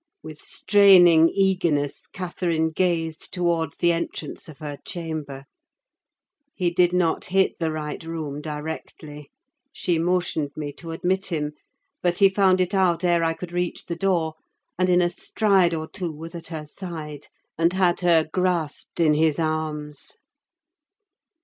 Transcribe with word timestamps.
With 0.23 0.39
straining 0.39 1.29
eagerness 1.29 2.07
Catherine 2.07 2.69
gazed 2.71 3.31
towards 3.31 3.77
the 3.77 3.91
entrance 3.91 4.49
of 4.49 4.57
her 4.57 4.79
chamber. 4.83 5.45
He 6.55 6.71
did 6.71 6.91
not 6.91 7.25
hit 7.25 7.59
the 7.59 7.71
right 7.71 8.03
room 8.03 8.41
directly: 8.41 9.29
she 9.71 9.99
motioned 9.99 10.53
me 10.55 10.73
to 10.73 10.89
admit 10.89 11.27
him, 11.27 11.51
but 12.01 12.17
he 12.17 12.29
found 12.29 12.59
it 12.59 12.73
out 12.73 13.03
ere 13.03 13.23
I 13.23 13.35
could 13.35 13.51
reach 13.51 13.85
the 13.85 13.95
door, 13.95 14.33
and 14.75 14.89
in 14.89 15.03
a 15.03 15.09
stride 15.11 15.75
or 15.75 15.87
two 15.87 16.11
was 16.11 16.33
at 16.33 16.47
her 16.47 16.65
side, 16.65 17.27
and 17.55 17.71
had 17.73 17.99
her 17.99 18.23
grasped 18.23 18.99
in 18.99 19.13
his 19.13 19.37
arms. 19.37 20.17